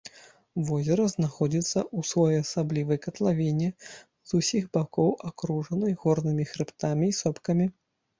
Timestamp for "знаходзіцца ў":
1.15-1.99